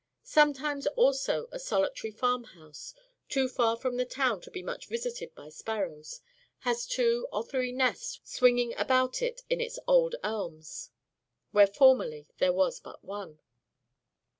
Sometimes 0.23 0.87
also 0.97 1.47
a 1.51 1.59
solitary 1.59 2.09
farmhouse, 2.09 2.95
too 3.29 3.47
far 3.47 3.77
from 3.77 3.97
the 3.97 4.03
town 4.05 4.41
to 4.41 4.49
be 4.49 4.63
much 4.63 4.87
visited 4.87 5.35
by 5.35 5.49
sparrows, 5.49 6.21
has 6.61 6.87
two 6.87 7.27
or 7.31 7.43
three 7.45 7.71
nests 7.71 8.19
swinging 8.23 8.73
about 8.79 9.21
it 9.21 9.41
in 9.47 9.61
its 9.61 9.77
old 9.85 10.15
elms, 10.23 10.89
where 11.51 11.67
formerly 11.67 12.25
there 12.39 12.51
was 12.51 12.79
but 12.79 13.03
one. 13.05 13.41